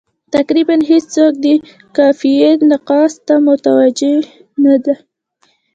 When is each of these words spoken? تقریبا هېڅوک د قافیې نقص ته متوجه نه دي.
تقریبا 0.35 0.75
هېڅوک 0.89 1.33
د 1.45 1.47
قافیې 1.97 2.51
نقص 2.69 3.13
ته 3.27 3.35
متوجه 3.45 4.15
نه 4.63 4.75
دي. 4.83 4.95